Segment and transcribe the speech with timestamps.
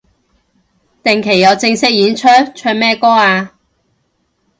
[1.03, 2.25] 定期有正式演出？
[2.55, 3.53] 唱咩歌啊